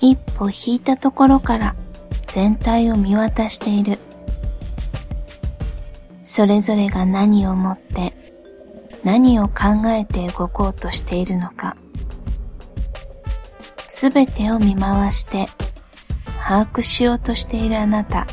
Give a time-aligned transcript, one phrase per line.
[0.00, 1.74] 一歩引いたところから
[2.26, 3.98] 全体を見渡している。
[6.24, 8.12] それぞれが何をもって
[9.04, 11.76] 何を考えて動こうとしているのか。
[13.88, 15.48] すべてを見回して
[16.42, 18.26] 把握しようとしているあなた。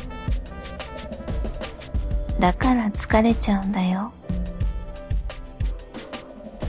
[2.40, 4.12] だから疲れちゃうんだよ。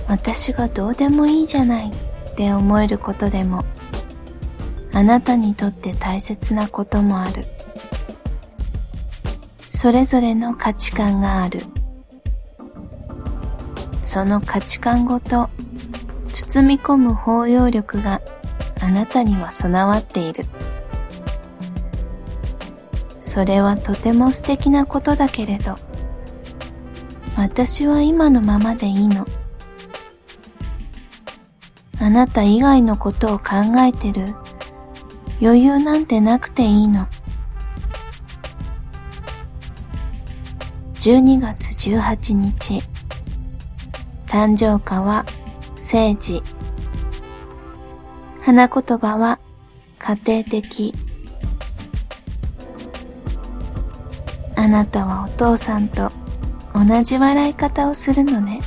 [0.08, 3.66] 私がどうでもいいじゃないって思えることでも
[4.96, 7.44] あなたにとって大切なこともある。
[9.70, 11.60] それぞれの価値観がある。
[14.02, 15.50] その価値観ごと
[16.32, 18.22] 包み込む包容力が
[18.82, 20.46] あなたには備わっている。
[23.20, 25.76] それはとても素敵なことだけれど
[27.36, 29.26] 私は今のままでいいの。
[32.00, 34.36] あなた以外のことを考えてる
[35.42, 37.08] 余裕なんてなくていいの。
[40.96, 42.82] 12月18日。
[44.26, 45.26] 誕生花は
[45.76, 46.42] 聖治
[48.42, 49.40] 花言葉は
[50.00, 50.94] 家庭的。
[54.56, 56.12] あなたはお父さんと
[56.74, 58.62] 同じ笑い方をするのね。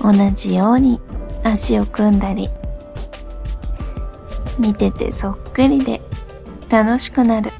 [0.00, 1.00] 同じように
[1.42, 2.48] 足を組んだり。
[4.58, 6.00] 見ててそっくりで
[6.70, 7.50] 楽しくなる。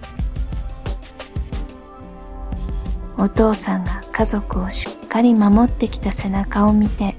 [3.16, 7.14] お父さんが家族をしっかり守ってきた背中を見て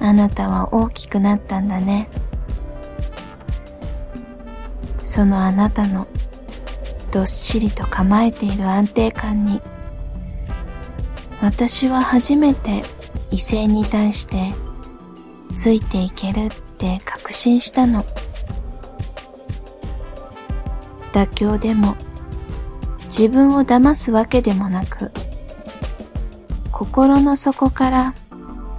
[0.00, 2.08] あなたは大きくなったんだね。
[5.02, 6.06] そのあなたの
[7.10, 9.60] どっしりと構えている安定感に
[11.40, 12.82] 私は初めて
[13.30, 14.52] 異性に対して
[15.56, 18.04] ついていけるって確信したの。
[21.18, 21.96] 妥協でも
[23.06, 25.10] 自分を騙すわけでもなく
[26.70, 28.14] 心の底から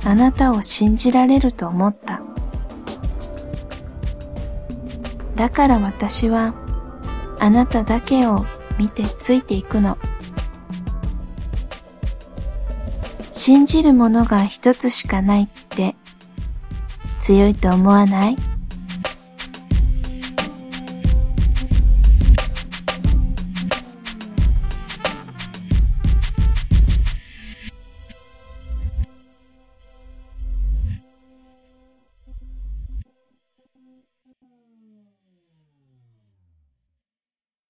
[0.05, 2.21] あなたを信じられると思った。
[5.35, 6.53] だから私は
[7.39, 8.45] あなただけを
[8.77, 9.97] 見てついていくの。
[13.31, 15.95] 信じるものが一つしかないって
[17.19, 18.35] 強いと思わない？